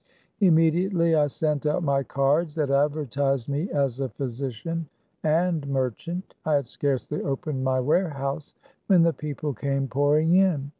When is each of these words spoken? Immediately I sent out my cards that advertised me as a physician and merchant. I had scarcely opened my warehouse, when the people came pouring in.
Immediately 0.39 1.13
I 1.15 1.27
sent 1.27 1.67
out 1.67 1.83
my 1.83 2.01
cards 2.01 2.55
that 2.55 2.71
advertised 2.71 3.47
me 3.47 3.69
as 3.69 3.99
a 3.99 4.09
physician 4.09 4.87
and 5.23 5.67
merchant. 5.67 6.33
I 6.43 6.53
had 6.55 6.65
scarcely 6.65 7.21
opened 7.21 7.63
my 7.63 7.79
warehouse, 7.79 8.55
when 8.87 9.03
the 9.03 9.13
people 9.13 9.53
came 9.53 9.87
pouring 9.87 10.33
in. 10.33 10.69